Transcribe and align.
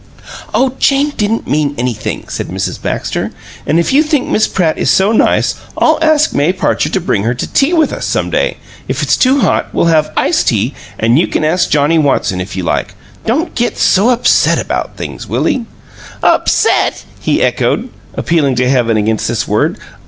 "Oh, 0.51 0.73
Jane 0.79 1.11
didn't 1.15 1.47
mean 1.47 1.75
anything," 1.77 2.25
said 2.27 2.47
Mrs. 2.47 2.81
Baxter. 2.81 3.29
"And 3.67 3.79
if 3.79 3.93
you 3.93 4.01
think 4.01 4.27
Miss 4.27 4.47
Pratt 4.47 4.79
is 4.79 4.89
so 4.89 5.11
nice, 5.11 5.53
I'll 5.77 5.99
ask 6.01 6.33
May 6.33 6.51
Parcher 6.53 6.89
to 6.89 6.99
bring 6.99 7.21
her 7.21 7.35
to 7.35 7.45
tea 7.45 7.71
with 7.71 7.93
us 7.93 8.07
some 8.07 8.31
day. 8.31 8.57
If 8.87 9.03
it's 9.03 9.15
too 9.15 9.41
hot, 9.41 9.71
we'll 9.75 9.93
have 9.93 10.11
iced 10.17 10.47
tea, 10.47 10.73
and 10.97 11.19
you 11.19 11.27
can 11.27 11.45
ask 11.45 11.69
Johnnie 11.69 11.99
Watson, 11.99 12.41
if 12.41 12.55
you 12.55 12.63
like. 12.63 12.95
Don't 13.27 13.53
get 13.53 13.77
so 13.77 14.09
upset 14.09 14.57
about 14.57 14.97
things, 14.97 15.27
Willie!" 15.27 15.65
"'Upset'!" 16.23 17.05
he 17.19 17.43
echoed, 17.43 17.89
appealing 18.15 18.55
to 18.55 18.67
heaven 18.67 18.97
against 18.97 19.27
this 19.27 19.47
word. 19.47 19.77